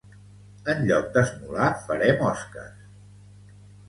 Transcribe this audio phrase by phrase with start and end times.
[0.71, 2.89] En lloc d'esmolar farem osques.